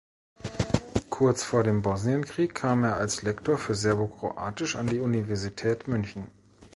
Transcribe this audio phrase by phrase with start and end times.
[1.11, 6.25] Kurz vor dem Bosnienkrieg kam er als Lektor für Serbokroatisch an die Universität München.